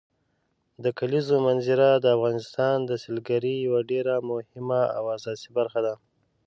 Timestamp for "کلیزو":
0.99-1.35